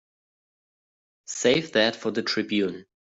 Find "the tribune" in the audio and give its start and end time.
2.09-2.87